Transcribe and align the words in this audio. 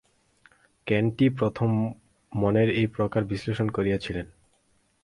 ক্যাণ্ট-ই 0.87 1.29
প্রথম 1.29 1.69
মনের 2.31 2.69
এই 2.71 2.87
প্রকার 2.87 3.21
বিশ্লেষণ 3.23 3.67
করিয়াছিলেন। 3.69 4.27